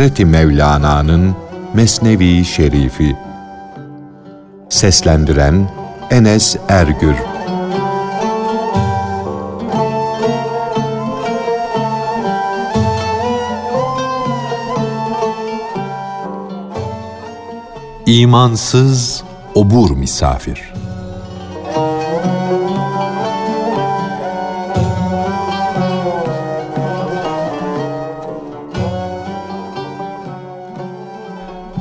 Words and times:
Hazreti 0.00 0.24
Mevlana'nın 0.24 1.36
Mesnevi 1.74 2.44
Şerifi. 2.44 3.16
Seslendiren 4.68 5.70
Enes 6.10 6.56
Ergür. 6.68 7.14
İmansız 18.06 19.22
obur 19.54 19.90
misafir 19.90 20.69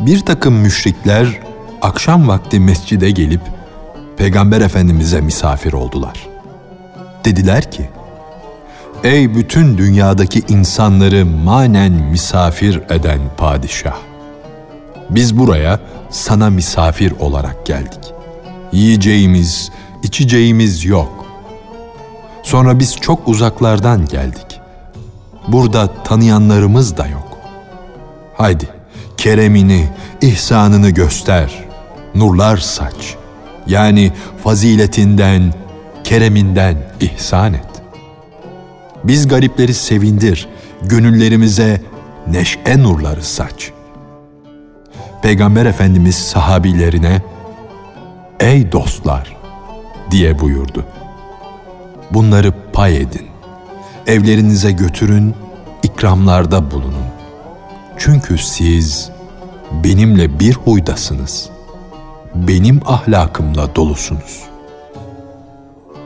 Bir 0.10 0.20
takım 0.20 0.54
müşrikler 0.54 1.40
akşam 1.82 2.28
vakti 2.28 2.60
mescide 2.60 3.12
gelip 3.12 3.42
Peygamber 4.18 4.62
Efendimiz'e 4.62 5.22
misafir 5.22 5.74
oldular. 5.74 6.28
Dediler 7.26 7.72
ki, 7.72 7.90
Ey 9.04 9.36
bütün 9.36 9.78
dünyadaki 9.78 10.44
insanları 10.48 11.26
manen 11.26 11.92
misafir 11.92 12.82
eden 12.90 13.20
padişah! 13.38 13.98
Biz 15.10 15.38
buraya 15.38 15.80
sana 16.10 16.50
misafir 16.50 17.12
olarak 17.12 17.66
geldik. 17.66 18.14
Yiyeceğimiz, 18.72 19.72
içeceğimiz 20.04 20.86
yok. 20.86 21.26
Sonra 22.44 22.80
biz 22.80 22.96
çok 22.96 23.28
uzaklardan 23.28 24.06
geldik. 24.06 24.60
Burada 25.48 26.04
tanıyanlarımız 26.04 26.98
da 26.98 27.08
yok. 27.08 27.38
Haydi 28.38 28.80
keremini, 29.20 29.90
ihsanını 30.22 30.90
göster, 30.90 31.66
nurlar 32.16 32.58
saç. 32.58 33.16
Yani 33.68 34.12
faziletinden, 34.44 35.54
kereminden 36.04 36.78
ihsan 37.00 37.54
et. 37.54 37.66
Biz 39.04 39.28
garipleri 39.28 39.74
sevindir, 39.74 40.48
gönüllerimize 40.82 41.82
neşe 42.28 42.84
nurları 42.84 43.24
saç. 43.24 43.72
Peygamber 45.22 45.66
Efendimiz 45.66 46.16
sahabilerine, 46.16 47.22
Ey 48.40 48.72
dostlar! 48.72 49.38
diye 50.12 50.40
buyurdu. 50.40 50.86
Bunları 52.12 52.54
pay 52.74 52.98
edin. 52.98 53.28
Evlerinize 54.08 54.72
götürün, 54.72 55.36
ikramlarda 55.84 56.72
bulunun. 56.72 57.06
Çünkü 57.98 58.38
siz 58.38 59.12
benimle 59.72 60.40
bir 60.40 60.54
huydasınız. 60.54 61.50
Benim 62.36 62.82
ahlakımla 62.86 63.76
dolusunuz. 63.76 64.40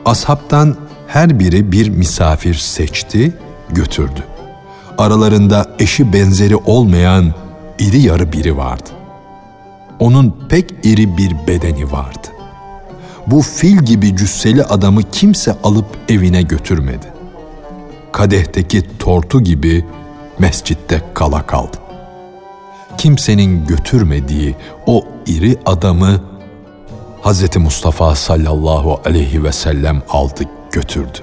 Ashabtan 0.04 0.76
her 1.06 1.38
biri 1.38 1.72
bir 1.72 1.88
misafir 1.88 2.54
seçti, 2.54 3.34
götürdü. 3.70 4.24
Aralarında 4.98 5.66
eşi 5.78 6.12
benzeri 6.12 6.56
olmayan 6.56 7.34
iri 7.78 8.00
yarı 8.00 8.32
biri 8.32 8.56
vardı. 8.56 8.90
Onun 9.98 10.46
pek 10.48 10.74
iri 10.82 11.16
bir 11.16 11.32
bedeni 11.48 11.92
vardı. 11.92 12.28
Bu 13.26 13.42
fil 13.42 13.76
gibi 13.76 14.16
cüsseli 14.16 14.64
adamı 14.64 15.02
kimse 15.12 15.56
alıp 15.62 15.86
evine 16.08 16.42
götürmedi. 16.42 17.06
Kadehteki 18.12 18.98
tortu 18.98 19.40
gibi 19.40 19.84
mescitte 20.38 21.02
kala 21.14 21.46
kaldı 21.46 21.83
kimsenin 22.98 23.66
götürmediği 23.66 24.56
o 24.86 25.04
iri 25.26 25.58
adamı 25.66 26.20
Hz. 27.22 27.56
Mustafa 27.56 28.14
sallallahu 28.14 29.00
aleyhi 29.04 29.44
ve 29.44 29.52
sellem 29.52 30.02
aldı 30.10 30.44
götürdü. 30.72 31.18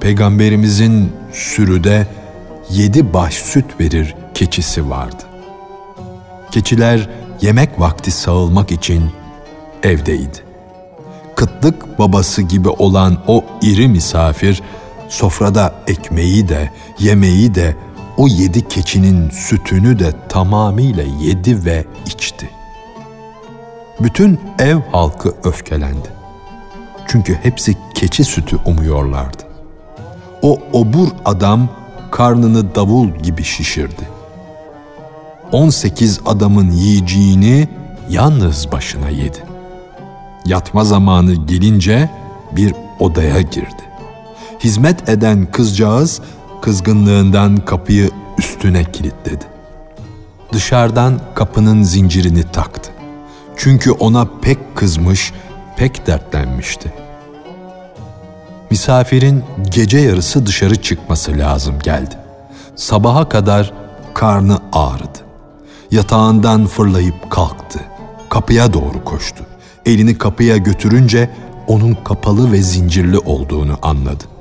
Peygamberimizin 0.00 1.12
sürüde 1.32 2.06
yedi 2.70 3.12
baş 3.14 3.34
süt 3.34 3.80
verir 3.80 4.14
keçisi 4.34 4.90
vardı. 4.90 5.22
Keçiler 6.50 7.08
yemek 7.40 7.80
vakti 7.80 8.10
sağılmak 8.10 8.72
için 8.72 9.10
evdeydi. 9.82 10.44
Kıtlık 11.36 11.98
babası 11.98 12.42
gibi 12.42 12.68
olan 12.68 13.18
o 13.26 13.44
iri 13.62 13.88
misafir 13.88 14.62
sofrada 15.08 15.74
ekmeği 15.86 16.48
de 16.48 16.70
yemeği 16.98 17.54
de 17.54 17.76
o 18.16 18.28
yedi 18.28 18.68
keçinin 18.68 19.30
sütünü 19.30 19.98
de 19.98 20.12
tamamıyla 20.28 21.04
yedi 21.20 21.64
ve 21.64 21.84
içti. 22.06 22.50
Bütün 24.00 24.40
ev 24.58 24.76
halkı 24.92 25.34
öfkelendi. 25.44 26.08
Çünkü 27.06 27.34
hepsi 27.42 27.76
keçi 27.94 28.24
sütü 28.24 28.56
umuyorlardı. 28.66 29.42
O 30.42 30.58
obur 30.72 31.08
adam 31.24 31.68
karnını 32.10 32.74
davul 32.74 33.08
gibi 33.08 33.44
şişirdi. 33.44 34.08
18 35.52 36.20
adamın 36.26 36.70
yiyeceğini 36.70 37.68
yalnız 38.10 38.72
başına 38.72 39.08
yedi. 39.08 39.38
Yatma 40.46 40.84
zamanı 40.84 41.34
gelince 41.34 42.10
bir 42.52 42.74
odaya 43.00 43.40
girdi. 43.40 43.82
Hizmet 44.60 45.08
eden 45.08 45.46
kızcağız 45.52 46.20
kızgınlığından 46.62 47.56
kapıyı 47.56 48.10
üstüne 48.38 48.92
kilitledi. 48.92 49.44
Dışarıdan 50.52 51.20
kapının 51.34 51.82
zincirini 51.82 52.42
taktı. 52.52 52.90
Çünkü 53.56 53.90
ona 53.90 54.28
pek 54.42 54.76
kızmış, 54.76 55.32
pek 55.76 56.06
dertlenmişti. 56.06 56.92
Misafirin 58.70 59.44
gece 59.70 59.98
yarısı 59.98 60.46
dışarı 60.46 60.82
çıkması 60.82 61.38
lazım 61.38 61.78
geldi. 61.78 62.14
Sabaha 62.76 63.28
kadar 63.28 63.72
karnı 64.14 64.58
ağrıdı. 64.72 65.18
Yatağından 65.90 66.66
fırlayıp 66.66 67.30
kalktı. 67.30 67.80
Kapıya 68.28 68.72
doğru 68.72 69.04
koştu. 69.04 69.44
Elini 69.86 70.18
kapıya 70.18 70.56
götürünce 70.56 71.30
onun 71.66 71.94
kapalı 72.04 72.52
ve 72.52 72.62
zincirli 72.62 73.18
olduğunu 73.18 73.78
anladı. 73.82 74.31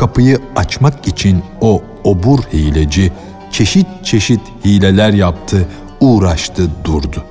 Kapıyı 0.00 0.38
açmak 0.56 1.08
için 1.08 1.42
o 1.60 1.82
obur 2.04 2.38
hileci 2.52 3.12
çeşit 3.50 3.86
çeşit 4.02 4.40
hileler 4.64 5.12
yaptı, 5.12 5.68
uğraştı, 6.00 6.70
durdu. 6.84 7.24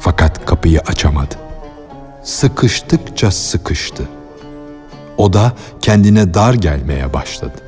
Fakat 0.00 0.46
kapıyı 0.46 0.80
açamadı. 0.80 1.34
Sıkıştıkça 2.22 3.30
sıkıştı. 3.30 4.08
O 5.16 5.32
da 5.32 5.52
kendine 5.80 6.34
dar 6.34 6.54
gelmeye 6.54 7.12
başladı. 7.12 7.58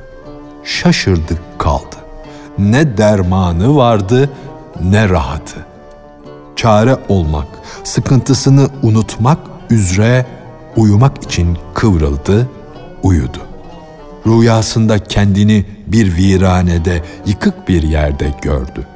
Şaşırdı 0.65 1.39
kaldı. 1.59 1.97
Ne 2.59 2.97
dermanı 2.97 3.77
vardı 3.77 4.31
ne 4.83 5.09
rahatı. 5.09 5.67
Çare 6.57 6.97
olmak, 7.09 7.47
sıkıntısını 7.85 8.69
unutmak 8.83 9.39
üzere 9.71 10.27
uyumak 10.77 11.25
için 11.25 11.59
kıvrıldı, 11.75 12.49
uyudu. 13.03 13.48
Rüyasında 14.29 14.99
kendini 15.05 15.65
bir 15.87 16.17
viranede, 16.17 17.03
yıkık 17.27 17.69
bir 17.69 17.83
yerde 17.83 18.33
gördü. 18.43 18.87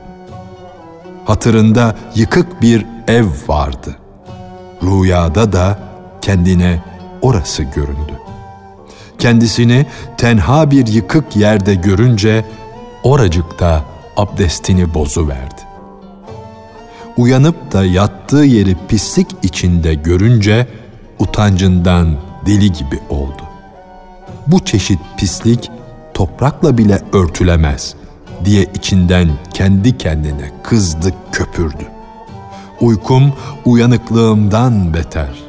Hatırında 1.25 1.97
yıkık 2.15 2.63
bir 2.63 2.87
ev 3.09 3.27
vardı. 3.49 3.97
Rüyada 4.83 5.53
da 5.53 5.79
kendine 6.21 6.83
orası 7.23 7.63
göründü. 7.63 8.13
Kendisini 9.19 9.87
tenha 10.17 10.71
bir 10.71 10.87
yıkık 10.87 11.37
yerde 11.37 11.75
görünce 11.75 12.45
oracıkta 13.03 13.85
abdestini 14.17 14.95
bozu 14.95 15.29
verdi. 15.29 15.63
Uyanıp 17.17 17.73
da 17.73 17.85
yattığı 17.85 18.45
yeri 18.45 18.77
pislik 18.89 19.29
içinde 19.43 19.95
görünce 19.95 20.67
utancından 21.19 22.17
deli 22.47 22.73
gibi 22.73 23.01
oldu. 23.11 23.52
Bu 24.47 24.65
çeşit 24.65 24.99
pislik 25.17 25.71
toprakla 26.15 26.79
bile 26.79 27.01
örtülemez 27.13 27.95
diye 28.45 28.67
içinden 28.75 29.29
kendi 29.55 29.99
kendine 29.99 30.53
kızdı 30.63 31.15
köpürdü. 31.33 31.87
Uykum 32.81 33.33
uyanıklığımdan 33.65 34.95
beter. 34.95 35.43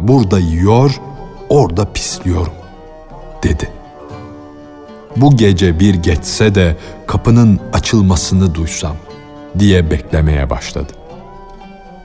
Burada 0.00 0.38
yiyor, 0.38 1.00
orada 1.48 1.92
pisliyorum 1.92 2.52
dedi. 3.42 3.70
Bu 5.16 5.36
gece 5.36 5.80
bir 5.80 5.94
geçse 5.94 6.54
de 6.54 6.76
kapının 7.06 7.60
açılmasını 7.72 8.54
duysam 8.54 8.96
diye 9.58 9.90
beklemeye 9.90 10.50
başladı. 10.50 10.92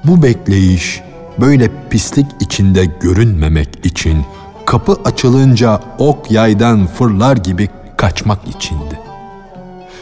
Bu 0.04 0.24
bekleyiş 0.24 1.01
böyle 1.38 1.71
pislik 1.89 2.25
içinde 2.39 2.86
görünmemek 2.86 3.86
için 3.86 4.25
kapı 4.69 4.98
açılınca 5.06 5.80
ok 5.98 6.31
yaydan 6.31 6.88
fırlar 6.88 7.38
gibi 7.38 7.69
kaçmak 7.98 8.39
içindi. 8.48 9.00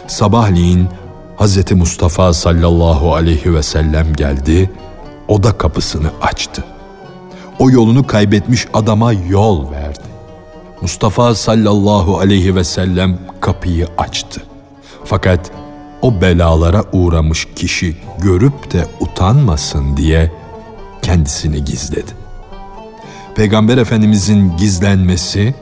Sabahleyin 0.07 0.87
Hz. 1.37 1.71
Mustafa 1.71 2.33
sallallahu 2.33 3.15
aleyhi 3.15 3.53
ve 3.53 3.63
sellem 3.63 4.13
geldi, 4.13 4.71
oda 5.27 5.57
kapısını 5.57 6.09
açtı. 6.21 6.63
O 7.59 7.71
yolunu 7.71 8.07
kaybetmiş 8.07 8.67
adama 8.73 9.13
yol 9.13 9.71
verdi. 9.71 10.07
Mustafa 10.81 11.35
sallallahu 11.35 12.17
aleyhi 12.17 12.55
ve 12.55 12.63
sellem 12.63 13.19
kapıyı 13.41 13.87
açtı. 13.97 14.41
Fakat 15.03 15.51
o 16.01 16.21
belalara 16.21 16.83
uğramış 16.91 17.47
kişi 17.55 17.97
görüp 18.19 18.73
de 18.73 18.85
utanmasın 18.99 19.97
diye 19.97 20.31
kendisini 21.01 21.65
gizledi. 21.65 22.26
Peygamber 23.37 23.77
Efendimizin 23.77 24.57
gizlenmesi, 24.57 25.55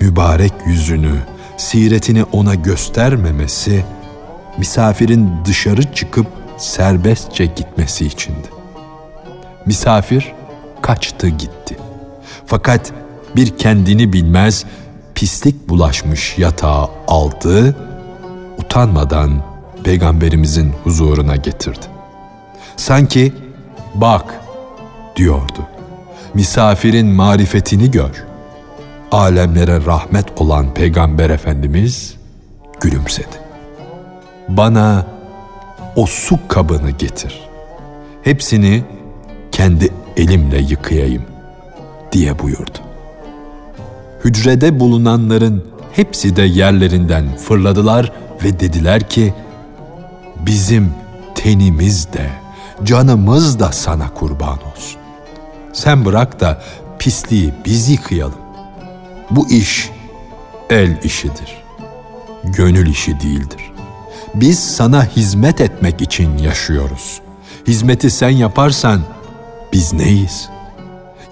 mübarek 0.00 0.52
yüzünü, 0.66 1.14
siretini 1.56 2.24
ona 2.24 2.54
göstermemesi, 2.54 3.84
misafirin 4.58 5.30
dışarı 5.44 5.92
çıkıp 5.94 6.26
serbestçe 6.58 7.46
gitmesi 7.46 8.06
içindi. 8.06 8.48
Misafir 9.66 10.32
kaçtı 10.82 11.28
gitti. 11.28 11.76
Fakat 12.46 12.92
bir 13.36 13.58
kendini 13.58 14.12
bilmez 14.12 14.64
pislik 15.14 15.68
bulaşmış 15.68 16.38
yatağı 16.38 16.88
aldı, 17.08 17.76
utanmadan 18.58 19.42
peygamberimizin 19.84 20.72
huzuruna 20.84 21.36
getirdi. 21.36 21.86
Sanki 22.76 23.32
bak 23.94 24.34
diyordu. 25.16 25.71
Misafirin 26.34 27.06
marifetini 27.06 27.90
gör. 27.90 28.24
Alemlere 29.10 29.84
rahmet 29.86 30.26
olan 30.40 30.74
peygamber 30.74 31.30
efendimiz 31.30 32.14
gülümsedi. 32.80 33.36
Bana 34.48 35.06
o 35.96 36.06
su 36.06 36.38
kabını 36.48 36.90
getir. 36.90 37.40
Hepsini 38.22 38.84
kendi 39.52 39.88
elimle 40.16 40.58
yıkayayım 40.58 41.22
diye 42.12 42.38
buyurdu. 42.38 42.78
Hücrede 44.24 44.80
bulunanların 44.80 45.64
hepsi 45.92 46.36
de 46.36 46.42
yerlerinden 46.42 47.36
fırladılar 47.36 48.12
ve 48.44 48.60
dediler 48.60 49.08
ki 49.08 49.34
bizim 50.46 50.90
tenimiz 51.34 52.12
de 52.12 52.30
canımız 52.84 53.60
da 53.60 53.72
sana 53.72 54.14
kurban 54.14 54.58
olsun. 54.72 55.01
Sen 55.72 56.04
bırak 56.04 56.40
da 56.40 56.62
pisliği 56.98 57.54
biz 57.64 57.88
yıkayalım. 57.88 58.38
Bu 59.30 59.50
iş 59.50 59.90
el 60.70 61.02
işidir. 61.02 61.62
Gönül 62.44 62.86
işi 62.86 63.20
değildir. 63.20 63.72
Biz 64.34 64.76
sana 64.76 65.04
hizmet 65.04 65.60
etmek 65.60 66.00
için 66.00 66.38
yaşıyoruz. 66.38 67.20
Hizmeti 67.66 68.10
sen 68.10 68.30
yaparsan 68.30 69.00
biz 69.72 69.92
neyiz? 69.92 70.48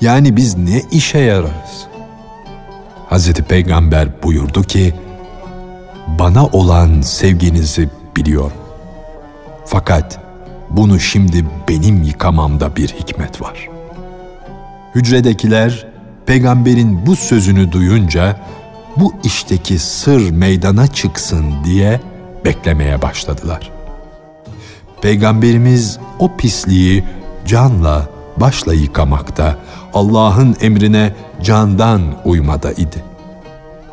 Yani 0.00 0.36
biz 0.36 0.56
ne 0.56 0.82
işe 0.90 1.18
yararız? 1.18 1.86
Hazreti 3.08 3.42
Peygamber 3.42 4.22
buyurdu 4.22 4.62
ki, 4.62 4.94
bana 6.06 6.46
olan 6.46 7.00
sevginizi 7.00 7.90
biliyorum. 8.16 8.56
Fakat 9.66 10.20
bunu 10.70 11.00
şimdi 11.00 11.46
benim 11.68 12.02
yıkamamda 12.02 12.76
bir 12.76 12.88
hikmet 12.88 13.42
var. 13.42 13.68
Hücredekiler 14.94 15.86
peygamberin 16.26 17.06
bu 17.06 17.16
sözünü 17.16 17.72
duyunca 17.72 18.40
bu 18.96 19.14
işteki 19.24 19.78
sır 19.78 20.30
meydana 20.30 20.86
çıksın 20.86 21.54
diye 21.64 22.00
beklemeye 22.44 23.02
başladılar. 23.02 23.70
Peygamberimiz 25.02 25.98
o 26.18 26.36
pisliği 26.36 27.04
canla, 27.46 28.08
başla 28.36 28.74
yıkamakta, 28.74 29.56
Allah'ın 29.94 30.56
emrine 30.60 31.12
candan 31.42 32.02
uymada 32.24 32.72
idi. 32.72 33.04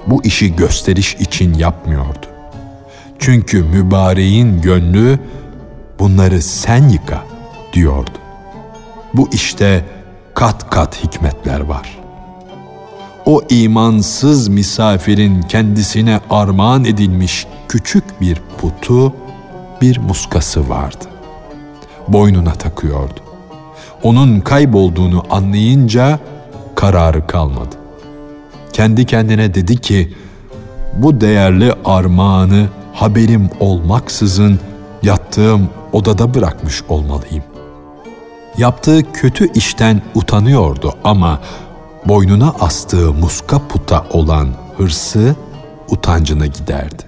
Bu 0.08 0.24
işi 0.24 0.56
gösteriş 0.56 1.16
için 1.16 1.54
yapmıyordu. 1.54 2.26
Çünkü 3.20 3.64
mübareğin 3.64 4.62
gönlü 4.62 5.20
bunları 6.00 6.42
sen 6.42 6.90
yıka 6.90 7.24
diyordu. 7.74 8.12
Bu 9.14 9.30
işte 9.32 9.86
kat 10.38 10.70
kat 10.70 11.04
hikmetler 11.04 11.60
var. 11.60 12.00
O 13.26 13.42
imansız 13.50 14.48
misafirin 14.48 15.42
kendisine 15.42 16.20
armağan 16.30 16.86
edilmiş 16.86 17.48
küçük 17.68 18.22
bir 18.22 18.42
putu, 18.58 19.14
bir 19.82 19.98
muskası 19.98 20.70
vardı. 20.70 21.06
Boynuna 22.08 22.54
takıyordu. 22.54 23.20
Onun 24.04 24.40
kaybolduğunu 24.40 25.24
anlayınca 25.30 26.20
kararı 26.76 27.28
kalmadı. 27.28 27.76
Kendi 28.74 29.06
kendine 29.06 29.54
dedi 29.54 29.78
ki, 29.78 30.14
bu 30.94 31.22
değerli 31.22 31.74
armağanı 31.86 32.68
haberim 32.94 33.50
olmaksızın 33.60 34.60
yattığım 35.04 35.70
odada 35.94 36.34
bırakmış 36.34 36.84
olmalıyım. 36.90 37.44
Yaptığı 38.58 39.12
kötü 39.14 39.54
işten 39.54 40.02
utanıyordu 40.16 40.94
ama 41.04 41.40
boynuna 42.06 42.54
astığı 42.60 43.14
muska 43.14 43.68
puta 43.68 44.06
olan 44.10 44.50
hırsı 44.78 45.36
utancını 45.90 46.48
giderdi. 46.48 47.04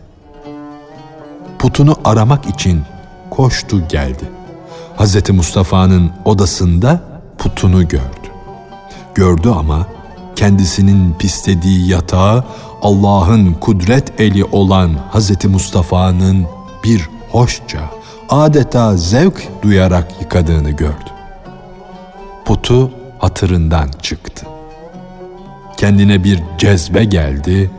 Putunu 1.60 1.96
aramak 2.06 2.46
için 2.46 2.82
koştu 3.30 3.88
geldi. 3.88 4.24
Hz. 4.98 5.30
Mustafa'nın 5.30 6.12
odasında 6.26 7.02
putunu 7.38 7.88
gördü. 7.88 8.30
Gördü 9.16 9.50
ama 9.50 9.86
kendisinin 10.36 11.14
pislediği 11.14 11.90
yatağı 11.90 12.44
Allah'ın 12.82 13.54
kudret 13.54 14.20
eli 14.20 14.46
olan 14.46 14.96
Hz. 15.14 15.46
Mustafa'nın 15.46 16.48
bir 16.84 17.10
hoşça, 17.32 17.80
adeta 18.30 18.98
zevk 18.98 19.48
duyarak 19.62 20.22
yıkadığını 20.22 20.72
gördü. 20.72 21.19
Putu 22.50 22.92
hatırından 23.20 23.90
çıktı. 24.02 24.46
Kendine 25.78 26.24
bir 26.24 26.44
cezbe 26.58 27.04
geldi, 27.04 27.72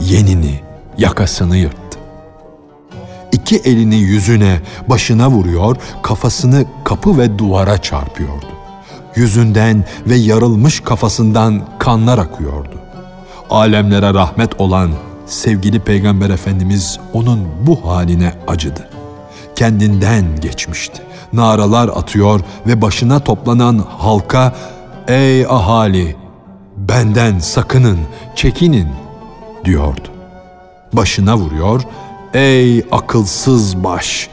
yenini, 0.00 0.60
yakasını 0.98 1.56
yırttı. 1.56 1.98
İki 3.32 3.56
elini 3.56 3.96
yüzüne, 3.96 4.60
başına 4.88 5.30
vuruyor, 5.30 5.76
kafasını 6.02 6.64
kapı 6.84 7.18
ve 7.18 7.38
duvara 7.38 7.82
çarpıyordu. 7.82 8.46
Yüzünden 9.14 9.84
ve 10.06 10.16
yarılmış 10.16 10.80
kafasından 10.80 11.62
kanlar 11.78 12.18
akıyordu. 12.18 12.80
Alemlere 13.50 14.14
rahmet 14.14 14.60
olan 14.60 14.90
sevgili 15.26 15.80
Peygamber 15.80 16.30
Efendimiz 16.30 16.98
onun 17.12 17.48
bu 17.66 17.88
haline 17.88 18.32
acıdı. 18.48 18.95
Kendinden 19.56 20.40
geçmişti. 20.40 21.02
Naralar 21.32 21.88
atıyor 21.88 22.40
ve 22.66 22.82
başına 22.82 23.20
toplanan 23.20 23.84
halka 23.98 24.54
"Ey 25.08 25.46
ahali, 25.46 26.16
benden 26.76 27.38
sakının, 27.38 27.98
çekinin." 28.34 28.88
diyordu. 29.64 30.08
Başına 30.92 31.36
vuruyor, 31.36 31.82
"Ey 32.34 32.84
akılsız 32.92 33.84
baş." 33.84 34.28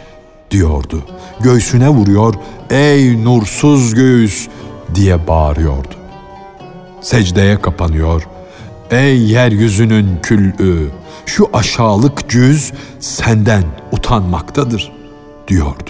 diyordu. 0.51 1.03
Göğsüne 1.39 1.89
vuruyor, 1.89 2.34
"Ey 2.70 3.24
nursuz 3.24 3.94
göğüs." 3.96 4.48
diye 4.96 5.27
bağırıyordu. 5.27 5.96
Secdeye 7.01 7.62
kapanıyor, 7.62 8.27
Ey 8.92 9.22
yeryüzünün 9.22 10.20
küllü, 10.24 10.89
şu 11.25 11.50
aşağılık 11.53 12.30
cüz 12.30 12.74
senden 13.00 13.63
utanmaktadır 13.92 15.02
diyordu. 15.48 15.90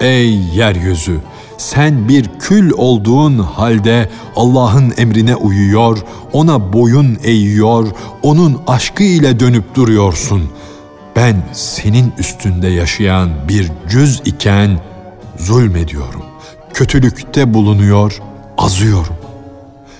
Ey 0.00 0.38
yeryüzü, 0.38 1.20
sen 1.58 2.08
bir 2.08 2.30
kül 2.38 2.70
olduğun 2.76 3.38
halde 3.38 4.10
Allah'ın 4.36 4.94
emrine 4.96 5.36
uyuyor, 5.36 5.98
ona 6.32 6.72
boyun 6.72 7.18
eğiyor, 7.22 7.86
onun 8.22 8.58
aşkı 8.66 9.02
ile 9.02 9.40
dönüp 9.40 9.74
duruyorsun. 9.74 10.42
Ben 11.16 11.42
senin 11.52 12.12
üstünde 12.18 12.68
yaşayan 12.68 13.30
bir 13.48 13.72
cüz 13.88 14.22
iken 14.24 14.80
zulmediyorum. 15.38 16.22
Kötülükte 16.74 17.54
bulunuyor, 17.54 18.22
azıyorum. 18.58 19.16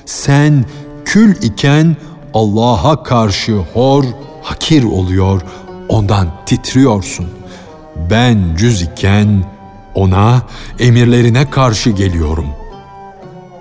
Sen 0.07 0.65
kül 1.05 1.43
iken 1.43 1.97
Allah'a 2.35 3.03
karşı 3.03 3.57
hor, 3.57 4.05
hakir 4.43 4.85
oluyor, 4.85 5.43
ondan 5.89 6.29
titriyorsun. 6.47 7.36
Ben 8.11 8.57
cüz 8.57 8.83
iken 8.83 9.45
ona, 9.95 10.43
emirlerine 10.79 11.51
karşı 11.51 11.91
geliyorum. 11.91 12.47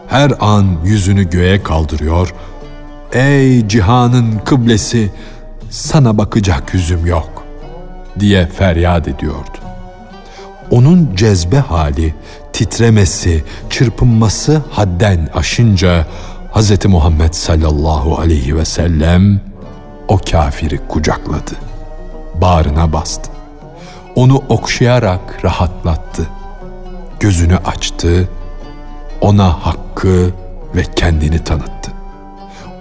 Her 0.07 0.31
an 0.39 0.65
yüzünü 0.85 1.29
göğe 1.29 1.63
kaldırıyor. 1.63 2.33
Ey 3.13 3.67
cihanın 3.67 4.37
kıblesi, 4.37 5.11
sana 5.69 6.17
bakacak 6.17 6.73
yüzüm 6.73 7.05
yok 7.05 7.43
diye 8.19 8.47
feryat 8.47 9.07
ediyordu. 9.07 9.57
Onun 10.71 11.15
cezbe 11.15 11.57
hali, 11.57 12.15
titremesi, 12.53 13.43
çırpınması 13.69 14.61
hadden 14.71 15.29
aşınca 15.35 16.05
Hz. 16.53 16.85
Muhammed 16.85 17.33
sallallahu 17.33 18.17
aleyhi 18.17 18.57
ve 18.57 18.65
sellem 18.65 19.41
o 20.07 20.17
kafiri 20.17 20.77
kucakladı. 20.87 21.55
Bağrına 22.41 22.93
bastı. 22.93 23.34
Onu 24.15 24.43
okşayarak 24.49 25.45
rahatlattı. 25.45 26.27
Gözünü 27.19 27.57
açtı. 27.57 28.29
Ona 29.21 29.65
hakkı 29.65 30.31
ve 30.75 30.83
kendini 30.95 31.43
tanıttı. 31.43 31.91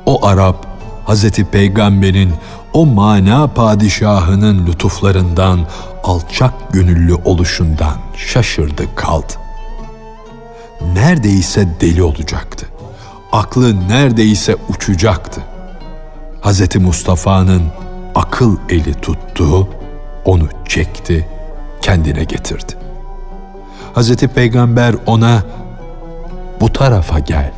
O 0.06 0.26
Arap 0.26 0.66
Hazreti 1.04 1.44
Peygamber'in 1.44 2.32
o 2.72 2.86
mana 2.86 3.46
padişahının 3.46 4.66
lütuflarından, 4.66 5.60
alçak 6.04 6.72
gönüllü 6.72 7.14
oluşundan 7.14 7.96
şaşırdı 8.16 8.94
kaldı. 8.94 9.32
Neredeyse 10.94 11.68
deli 11.80 12.02
olacaktı. 12.02 12.66
Aklı 13.32 13.88
neredeyse 13.88 14.56
uçacaktı. 14.68 15.40
Hz. 16.42 16.76
Mustafa'nın 16.76 17.62
akıl 18.14 18.56
eli 18.70 18.94
tuttu, 18.94 19.68
onu 20.24 20.48
çekti, 20.68 21.28
kendine 21.80 22.24
getirdi. 22.24 22.72
Hz. 23.94 24.16
Peygamber 24.16 24.94
ona 25.06 25.42
bu 26.60 26.72
tarafa 26.72 27.18
gel 27.18 27.52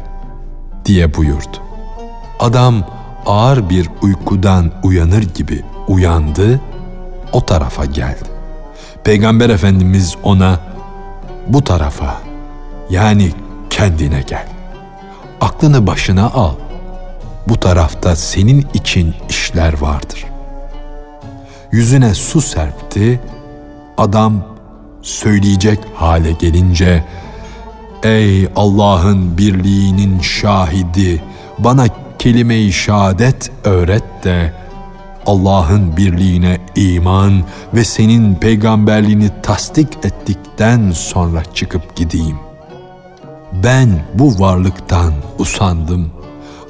diye 0.85 1.15
buyurdu. 1.15 1.57
Adam 2.41 2.85
ağır 3.27 3.71
bir 3.71 3.91
uykudan 4.03 4.73
uyanır 4.83 5.23
gibi 5.23 5.63
uyandı, 5.89 6.61
o 7.33 7.47
tarafa 7.47 7.85
geldi. 7.85 8.29
Peygamber 9.05 9.51
Efendimiz 9.51 10.17
ona 10.23 10.61
bu 11.49 11.65
tarafa 11.65 12.21
yani 12.91 13.33
kendine 13.71 14.23
gel. 14.27 14.47
Aklını 15.41 15.87
başına 15.87 16.31
al. 16.31 16.55
Bu 17.49 17.61
tarafta 17.61 18.17
senin 18.17 18.67
için 18.75 19.15
işler 19.29 19.81
vardır. 19.81 20.25
Yüzüne 21.77 22.15
su 22.15 22.41
serpti. 22.41 23.21
Adam 23.99 24.45
söyleyecek 25.03 25.79
hale 25.95 26.33
gelince 26.33 27.05
Ey 28.03 28.49
Allah'ın 28.57 29.39
birliğinin 29.39 30.21
şahidi 30.21 31.23
bana 31.59 31.87
kelime-i 32.19 32.73
şehadet 32.73 33.51
öğret 33.65 34.25
de 34.25 34.53
Allah'ın 35.27 35.97
birliğine 35.97 36.59
iman 36.77 37.45
ve 37.75 37.85
senin 37.85 38.35
peygamberliğini 38.35 39.31
tasdik 39.43 39.89
ettikten 40.03 40.91
sonra 40.91 41.43
çıkıp 41.55 41.97
gideyim. 41.97 42.39
Ben 43.65 44.05
bu 44.15 44.39
varlıktan 44.39 45.13
usandım. 45.39 46.11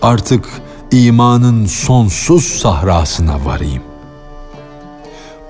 Artık 0.02 0.48
imanın 0.92 1.66
sonsuz 1.66 2.44
sahrasına 2.44 3.44
varayım. 3.44 3.82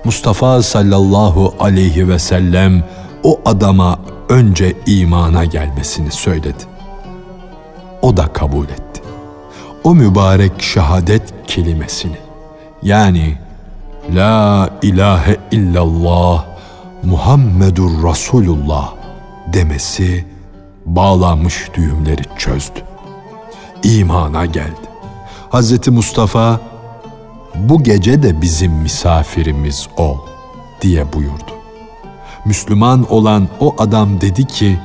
Mustafa 0.07 0.63
sallallahu 0.63 1.53
aleyhi 1.59 2.09
ve 2.09 2.19
sellem 2.19 2.83
o 3.23 3.39
adama 3.45 3.99
önce 4.29 4.73
imana 4.85 5.45
gelmesini 5.45 6.11
söyledi. 6.11 6.63
O 8.01 8.17
da 8.17 8.27
kabul 8.27 8.63
etti. 8.63 9.01
O 9.83 9.95
mübarek 9.95 10.61
şehadet 10.61 11.21
kelimesini 11.47 12.17
yani 12.83 13.37
La 14.15 14.69
ilahe 14.81 15.37
illallah 15.51 16.45
Muhammedur 17.03 18.09
Resulullah 18.09 18.93
demesi 19.53 20.25
bağlanmış 20.85 21.69
düğümleri 21.73 22.23
çözdü. 22.37 22.79
İmana 23.83 24.45
geldi. 24.45 24.87
Hz. 25.51 25.87
Mustafa 25.87 26.59
bu 27.59 27.83
gece 27.83 28.23
de 28.23 28.41
bizim 28.41 28.71
misafirimiz 28.71 29.87
ol 29.97 30.17
diye 30.81 31.13
buyurdu. 31.13 31.51
Müslüman 32.45 33.11
olan 33.13 33.47
o 33.59 33.75
adam 33.77 34.21
dedi 34.21 34.45
ki, 34.45 34.77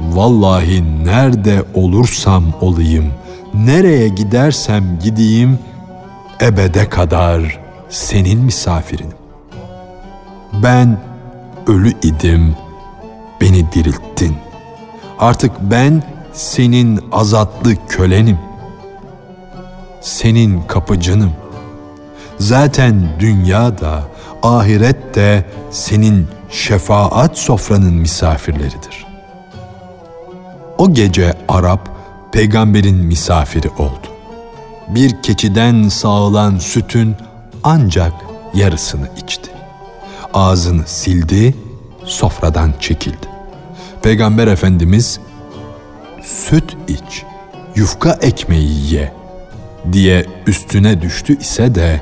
Vallahi 0.00 1.04
nerede 1.04 1.62
olursam 1.74 2.44
olayım, 2.60 3.12
nereye 3.54 4.08
gidersem 4.08 4.98
gideyim, 5.02 5.58
ebede 6.40 6.88
kadar 6.88 7.60
senin 7.88 8.40
misafirinim. 8.40 9.16
Ben 10.52 10.98
ölü 11.66 11.92
idim, 12.02 12.56
beni 13.40 13.72
dirilttin. 13.72 14.36
Artık 15.18 15.52
ben 15.60 16.02
senin 16.32 17.00
azatlı 17.12 17.74
kölenim. 17.88 18.38
Senin 20.00 20.62
kapıcınım. 20.62 21.32
Zaten 22.38 23.08
dünyada, 23.20 24.02
ahirette 24.42 25.44
senin 25.70 26.26
şefaat 26.50 27.38
sofranın 27.38 27.94
misafirleridir. 27.94 29.06
O 30.78 30.94
gece 30.94 31.34
Arap 31.48 31.88
peygamberin 32.32 32.96
misafiri 32.96 33.68
oldu. 33.68 34.06
Bir 34.88 35.22
keçiden 35.22 35.88
sağılan 35.88 36.58
sütün 36.58 37.16
ancak 37.62 38.12
yarısını 38.54 39.08
içti. 39.24 39.50
Ağzını 40.34 40.86
sildi, 40.86 41.54
sofradan 42.04 42.72
çekildi. 42.80 43.26
Peygamber 44.02 44.46
Efendimiz 44.46 45.20
süt 46.22 46.76
iç, 46.88 47.24
yufka 47.76 48.12
ekmeği 48.12 48.94
ye 48.94 49.12
diye 49.92 50.26
üstüne 50.46 51.02
düştü 51.02 51.38
ise 51.38 51.74
de 51.74 52.00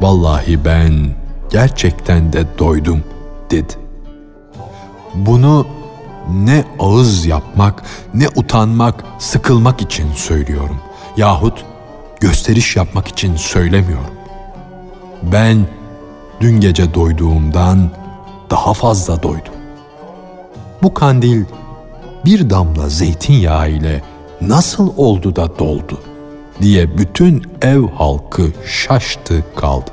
vallahi 0.00 0.64
ben 0.64 1.06
gerçekten 1.50 2.32
de 2.32 2.58
doydum 2.58 3.04
dedi. 3.50 3.72
Bunu 5.14 5.66
ne 6.28 6.64
ağız 6.78 7.26
yapmak, 7.26 7.82
ne 8.14 8.28
utanmak, 8.36 9.04
sıkılmak 9.18 9.80
için 9.80 10.12
söylüyorum. 10.12 10.80
Yahut 11.16 11.64
gösteriş 12.20 12.76
yapmak 12.76 13.08
için 13.08 13.36
söylemiyorum. 13.36 14.14
Ben 15.22 15.66
dün 16.40 16.60
gece 16.60 16.94
doyduğumdan 16.94 17.90
daha 18.50 18.74
fazla 18.74 19.22
doydum. 19.22 19.54
Bu 20.82 20.94
kandil 20.94 21.44
bir 22.24 22.50
damla 22.50 22.88
zeytinyağı 22.88 23.70
ile 23.70 24.02
nasıl 24.40 24.92
oldu 24.96 25.36
da 25.36 25.58
doldu 25.58 26.00
diye 26.62 26.98
bütün 26.98 27.42
ev 27.62 27.82
halkı 27.82 28.42
şaştı 28.66 29.44
kaldı. 29.56 29.90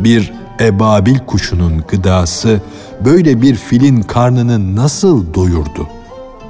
Bir 0.00 0.32
ebabil 0.60 1.18
kuşunun 1.18 1.84
gıdası 1.88 2.60
böyle 3.04 3.42
bir 3.42 3.54
filin 3.54 4.02
karnını 4.02 4.76
nasıl 4.76 5.34
doyurdu 5.34 5.88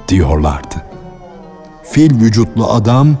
diyorlardı. 0.07 0.75
Fil 1.83 2.21
vücutlu 2.21 2.71
adam 2.71 3.17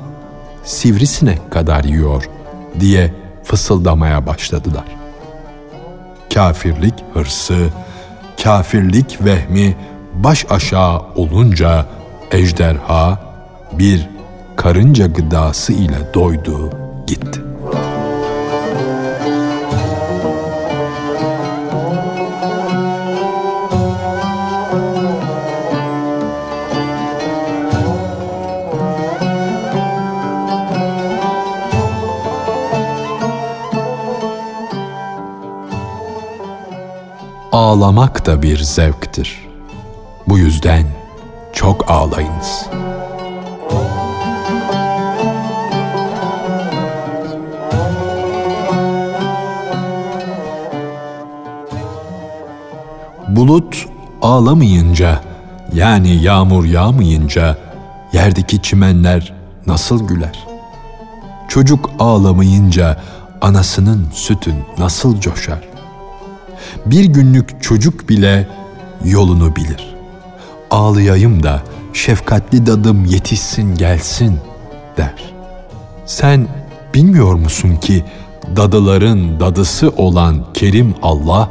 sivrisinek 0.63 1.51
kadar 1.51 1.83
yiyor 1.83 2.29
diye 2.79 3.13
fısıldamaya 3.43 4.27
başladılar. 4.27 4.85
Kafirlik 6.33 6.93
hırsı, 7.13 7.69
kafirlik 8.43 9.25
vehmi 9.25 9.75
baş 10.13 10.45
aşağı 10.49 11.01
olunca 11.15 11.85
ejderha 12.31 13.19
bir 13.71 14.14
karınca 14.55 15.07
gıdası 15.07 15.73
ile 15.73 16.13
doydu 16.13 16.69
gitti. 17.07 17.41
Ağlamak 37.51 38.25
da 38.25 38.41
bir 38.41 38.57
zevktir. 38.57 39.45
Bu 40.27 40.37
yüzden 40.37 40.85
çok 41.53 41.91
ağlayınız. 41.91 42.65
Bulut 53.35 53.85
ağlamayınca 54.21 55.21
yani 55.73 56.23
yağmur 56.23 56.65
yağmayınca 56.65 57.57
yerdeki 58.13 58.61
çimenler 58.61 59.33
nasıl 59.67 60.07
güler? 60.07 60.45
Çocuk 61.49 61.89
ağlamayınca 61.99 63.01
anasının 63.41 64.07
sütün 64.13 64.55
nasıl 64.77 65.19
coşar? 65.19 65.75
bir 66.85 67.05
günlük 67.05 67.63
çocuk 67.63 68.09
bile 68.09 68.47
yolunu 69.05 69.55
bilir. 69.55 69.95
Ağlayayım 70.71 71.43
da 71.43 71.61
şefkatli 71.93 72.65
dadım 72.65 73.05
yetişsin 73.05 73.75
gelsin 73.75 74.39
der. 74.97 75.33
Sen 76.05 76.47
bilmiyor 76.93 77.33
musun 77.33 77.75
ki 77.75 78.05
dadıların 78.55 79.39
dadısı 79.39 79.89
olan 79.89 80.45
Kerim 80.53 80.95
Allah 81.01 81.49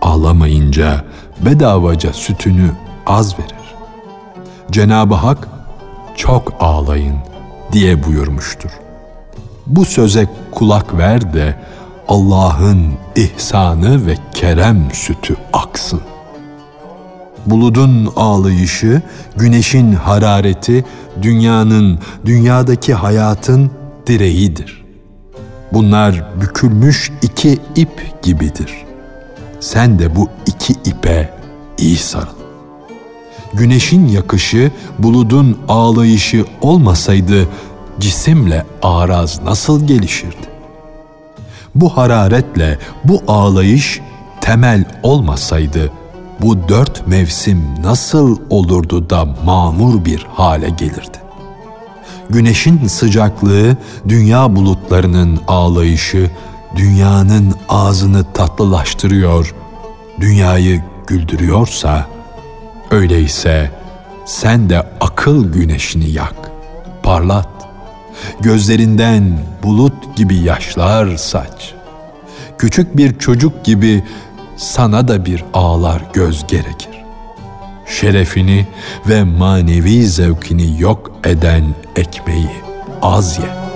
ağlamayınca 0.00 1.04
bedavaca 1.40 2.12
sütünü 2.12 2.70
az 3.06 3.38
verir. 3.38 3.74
Cenab-ı 4.70 5.14
Hak 5.14 5.48
çok 6.16 6.52
ağlayın 6.60 7.16
diye 7.72 8.04
buyurmuştur. 8.04 8.70
Bu 9.66 9.84
söze 9.84 10.28
kulak 10.52 10.98
ver 10.98 11.34
de 11.34 11.56
Allah'ın 12.08 12.92
ihsanı 13.16 14.06
ve 14.06 14.14
kerem 14.34 14.88
sütü 14.92 15.36
aksın. 15.52 16.00
Buludun 17.46 18.12
ağlayışı, 18.16 19.02
güneşin 19.36 19.92
harareti, 19.92 20.84
dünyanın, 21.22 21.98
dünyadaki 22.24 22.94
hayatın 22.94 23.70
direğidir. 24.06 24.84
Bunlar 25.72 26.24
bükülmüş 26.40 27.12
iki 27.22 27.58
ip 27.76 28.22
gibidir. 28.22 28.89
Sen 29.60 29.98
de 29.98 30.16
bu 30.16 30.28
iki 30.46 30.72
ipe 30.72 31.34
iyi 31.78 31.96
sarıl. 31.96 32.40
Güneşin 33.52 34.08
yakışı, 34.08 34.70
buludun 34.98 35.58
ağlayışı 35.68 36.44
olmasaydı 36.60 37.48
cisimle 38.00 38.66
araz 38.82 39.42
nasıl 39.42 39.86
gelişirdi? 39.86 40.50
Bu 41.74 41.96
hararetle 41.96 42.78
bu 43.04 43.22
ağlayış 43.28 44.00
temel 44.40 44.84
olmasaydı 45.02 45.90
bu 46.42 46.68
dört 46.68 47.06
mevsim 47.06 47.64
nasıl 47.82 48.38
olurdu 48.50 49.10
da 49.10 49.24
mamur 49.44 50.04
bir 50.04 50.26
hale 50.34 50.68
gelirdi? 50.70 51.18
Güneşin 52.30 52.86
sıcaklığı, 52.86 53.76
dünya 54.08 54.56
bulutlarının 54.56 55.40
ağlayışı, 55.48 56.30
dünyanın 56.76 57.54
ağzını 57.68 58.32
tatlılaştırıyor, 58.32 59.54
dünyayı 60.20 60.82
güldürüyorsa, 61.06 62.06
öyleyse 62.90 63.70
sen 64.26 64.70
de 64.70 64.86
akıl 65.00 65.52
güneşini 65.52 66.10
yak, 66.10 66.50
parlat. 67.02 67.48
Gözlerinden 68.40 69.38
bulut 69.62 70.16
gibi 70.16 70.36
yaşlar 70.36 71.16
saç. 71.16 71.74
Küçük 72.58 72.96
bir 72.96 73.18
çocuk 73.18 73.64
gibi 73.64 74.04
sana 74.56 75.08
da 75.08 75.24
bir 75.24 75.44
ağlar 75.54 76.02
göz 76.12 76.46
gerekir. 76.46 77.04
Şerefini 77.86 78.66
ve 79.08 79.24
manevi 79.24 80.06
zevkini 80.06 80.80
yok 80.80 81.12
eden 81.24 81.64
ekmeği 81.96 82.50
az 83.02 83.38
ye. 83.38 83.69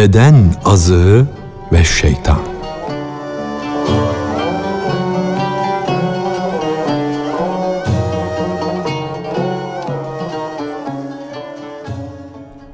Beden 0.00 0.54
azığı 0.64 1.26
ve 1.72 1.84
şeytan. 1.84 2.38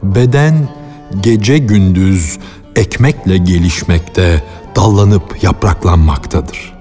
Beden 0.02 0.68
gece 1.20 1.58
gündüz 1.58 2.38
ekmekle 2.76 3.36
gelişmekte, 3.36 4.42
dallanıp 4.76 5.42
yapraklanmaktadır. 5.42 6.74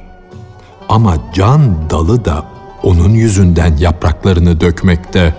Ama 0.89 1.17
can 1.33 1.89
dalı 1.89 2.25
da 2.25 2.45
onun 2.83 3.09
yüzünden 3.09 3.77
yapraklarını 3.77 4.61
dökmekte, 4.61 5.35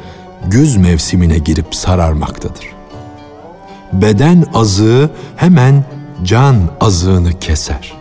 güz 0.46 0.76
mevsimine 0.76 1.38
girip 1.38 1.74
sararmaktadır 1.74 2.75
beden 3.92 4.44
azığı 4.54 5.10
hemen 5.36 5.84
can 6.24 6.56
azığını 6.80 7.38
keser. 7.38 7.92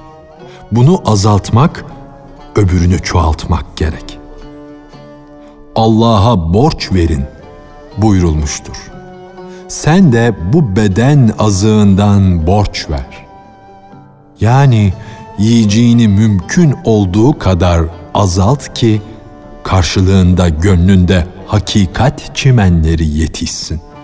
Bunu 0.71 1.01
azaltmak, 1.05 1.85
öbürünü 2.55 2.99
çoğaltmak 2.99 3.77
gerek. 3.77 4.19
Allah'a 5.75 6.53
borç 6.53 6.93
verin 6.93 7.23
buyurulmuştur. 7.97 8.91
Sen 9.67 10.11
de 10.13 10.35
bu 10.53 10.75
beden 10.75 11.31
azığından 11.39 12.47
borç 12.47 12.89
ver. 12.89 13.25
Yani 14.39 14.93
yiyeceğini 15.37 16.07
mümkün 16.07 16.75
olduğu 16.83 17.39
kadar 17.39 17.81
azalt 18.13 18.73
ki 18.73 19.01
karşılığında 19.63 20.49
gönlünde 20.49 21.27
hakikat 21.47 22.35
çimenleri 22.35 23.07
yetişsin.'' 23.07 23.94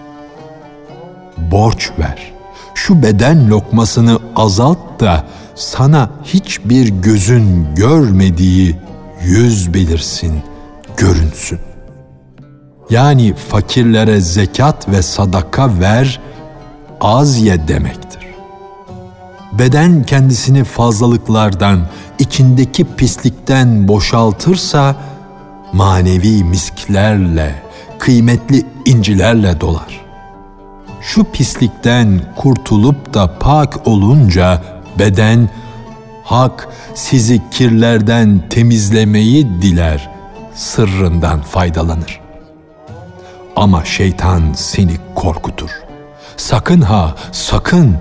Borç 1.37 1.91
ver. 1.99 2.31
Şu 2.75 3.03
beden 3.03 3.49
lokmasını 3.49 4.19
azalt 4.35 4.99
da 4.99 5.25
sana 5.55 6.09
hiçbir 6.23 6.89
gözün 6.89 7.75
görmediği 7.75 8.75
yüz 9.23 9.73
belirsin, 9.73 10.41
görünsün. 10.97 11.59
Yani 12.89 13.33
fakirlere 13.33 14.21
zekat 14.21 14.89
ve 14.89 15.01
sadaka 15.01 15.79
ver, 15.79 16.19
az 17.01 17.37
ye 17.37 17.67
demektir. 17.67 18.27
Beden 19.51 20.03
kendisini 20.03 20.63
fazlalıklardan, 20.63 21.87
içindeki 22.19 22.85
pislikten 22.97 23.87
boşaltırsa, 23.87 24.95
manevi 25.73 26.43
misklerle, 26.43 27.55
kıymetli 27.99 28.65
incilerle 28.85 29.61
dolar 29.61 30.00
şu 31.01 31.23
pislikten 31.23 32.21
kurtulup 32.35 33.13
da 33.13 33.39
pak 33.39 33.87
olunca 33.87 34.63
beden 34.99 35.49
hak 36.23 36.69
sizi 36.95 37.41
kirlerden 37.51 38.41
temizlemeyi 38.49 39.47
diler, 39.61 40.09
sırrından 40.55 41.41
faydalanır. 41.41 42.19
Ama 43.55 43.85
şeytan 43.85 44.53
seni 44.55 44.93
korkutur. 45.15 45.69
Sakın 46.37 46.81
ha, 46.81 47.15
sakın 47.31 47.97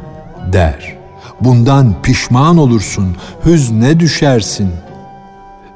der. 0.52 0.96
Bundan 1.40 1.94
pişman 2.02 2.56
olursun, 2.56 3.16
hüzne 3.44 4.00
düşersin. 4.00 4.70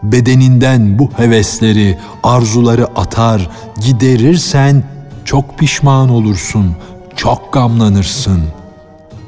Bedeninden 0.02 0.98
bu 0.98 1.10
hevesleri, 1.16 1.98
arzuları 2.22 2.86
atar, 2.86 3.48
giderirsen 3.80 4.84
çok 5.24 5.58
pişman 5.58 6.08
olursun, 6.08 6.76
çok 7.16 7.52
gamlanırsın. 7.52 8.42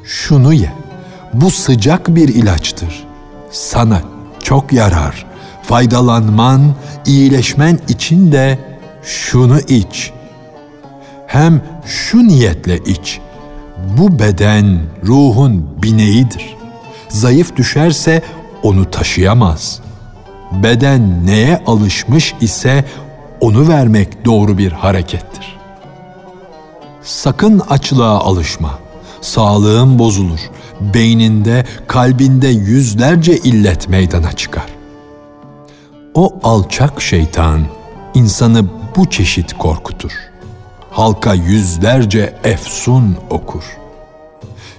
Şunu 0.05 0.55
ye. 0.55 0.73
Bu 1.35 1.51
sıcak 1.51 2.09
bir 2.17 2.29
ilaçtır. 2.29 3.07
Sana 3.51 4.03
çok 4.43 4.73
yarar. 4.73 5.27
Faydalanman, 5.63 6.75
iyileşmen 7.07 7.79
için 7.89 8.33
de 8.33 8.59
şunu 9.03 9.61
iç. 9.61 10.13
Hem 11.27 11.63
şu 11.87 12.29
niyetle 12.29 12.79
iç. 12.79 13.21
Bu 13.99 14.19
beden 14.19 14.79
ruhun 15.05 15.69
bineğidir. 15.83 16.57
Zayıf 17.09 17.57
düşerse 17.57 18.23
onu 18.63 18.91
taşıyamaz. 18.91 19.81
Beden 20.53 21.27
neye 21.27 21.63
alışmış 21.67 22.35
ise 22.41 22.85
onu 23.41 23.69
vermek 23.69 24.25
doğru 24.25 24.59
bir 24.59 24.73
harekettir. 24.73 25.56
Sakın 27.07 27.59
açlığa 27.69 28.19
alışma. 28.21 28.79
Sağlığın 29.21 29.99
bozulur. 29.99 30.41
Beyninde, 30.81 31.65
kalbinde 31.87 32.49
yüzlerce 32.49 33.37
illet 33.37 33.89
meydana 33.89 34.33
çıkar. 34.33 34.67
O 36.15 36.35
alçak 36.43 37.03
şeytan 37.03 37.65
insanı 38.15 38.65
bu 38.97 39.11
çeşit 39.11 39.59
korkutur. 39.59 40.13
Halka 40.91 41.35
yüzlerce 41.35 42.37
efsun 42.45 43.17
okur. 43.31 43.65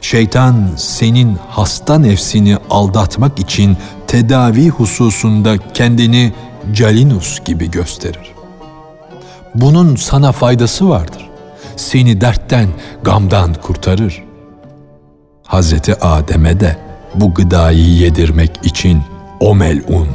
Şeytan 0.02 0.70
senin 0.78 1.38
hasta 1.50 2.00
nefsini 2.00 2.58
aldatmak 2.70 3.40
için 3.40 3.78
tedavi 4.08 4.70
hususunda 4.70 5.58
kendini 5.74 6.34
Calinus 6.74 7.40
gibi 7.46 7.72
gösterir. 7.72 8.32
Bunun 9.56 9.96
sana 9.96 10.32
faydası 10.32 10.90
vardır 10.90 11.28
seni 11.78 12.22
dertten, 12.22 12.68
gamdan 13.04 13.54
kurtarır. 13.54 14.24
Hazreti 15.44 15.96
Adem'e 15.96 16.60
de 16.60 16.78
bu 17.16 17.34
gıdayı 17.34 17.90
yedirmek 17.90 18.52
için 18.64 19.02
o 19.40 19.56
melun 19.56 20.08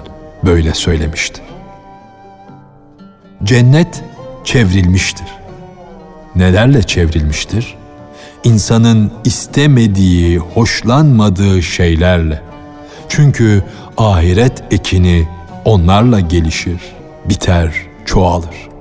böyle 0.45 0.75
söylemiştir. 0.75 1.43
Cennet 3.45 4.05
çevrilmiştir. 4.45 5.27
Nelerle 6.37 6.83
çevrilmiştir? 6.83 7.75
İnsanın 8.45 9.13
istemediği, 9.25 10.39
hoşlanmadığı 10.39 11.63
şeylerle. 11.63 12.43
Çünkü 13.09 13.63
ahiret 13.97 14.63
ekini 14.71 15.29
onlarla 15.65 16.21
gelişir, 16.21 16.81
biter, 17.29 17.73
çoğalır. 18.07 18.72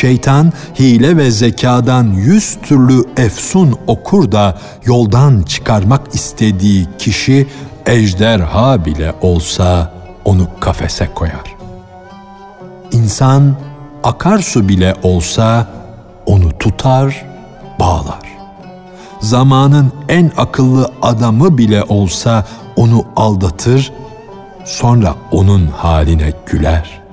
Şeytan 0.00 0.52
hile 0.78 1.16
ve 1.16 1.30
zekadan 1.30 2.04
yüz 2.04 2.58
türlü 2.62 3.04
efsun 3.16 3.78
okur 3.86 4.32
da 4.32 4.58
yoldan 4.84 5.42
çıkarmak 5.42 6.14
istediği 6.14 6.86
kişi 6.98 7.46
ejderha 7.86 8.84
bile 8.84 9.14
olsa 9.20 9.92
onu 10.24 10.48
kafese 10.60 11.08
koyar. 11.14 11.54
İnsan 12.92 13.56
akarsu 14.02 14.68
bile 14.68 14.94
olsa 15.02 15.66
onu 16.26 16.58
tutar, 16.58 17.26
bağlar. 17.80 18.38
Zamanın 19.20 19.92
en 20.08 20.32
akıllı 20.36 20.90
adamı 21.02 21.58
bile 21.58 21.82
olsa 21.82 22.46
onu 22.76 23.04
aldatır, 23.16 23.92
sonra 24.64 25.14
onun 25.30 25.66
haline 25.66 26.32
güler. 26.46 27.03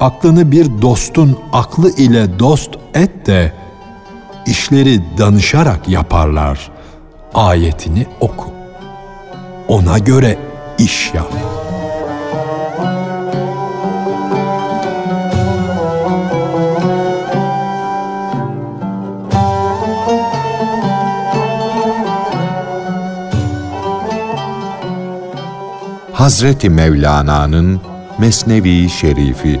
Aklını 0.00 0.50
bir 0.50 0.82
dostun 0.82 1.38
aklı 1.52 1.96
ile 1.96 2.38
dost 2.38 2.70
et 2.94 3.26
de 3.26 3.52
işleri 4.46 5.00
danışarak 5.18 5.88
yaparlar. 5.88 6.70
Ayetini 7.34 8.06
oku. 8.20 8.50
Ona 9.68 9.98
göre 9.98 10.38
iş 10.78 11.14
yap. 11.14 11.32
Hazreti 26.12 26.70
Mevlana'nın 26.70 27.80
Mesnevi 28.18 28.90
Şerifi 28.90 29.60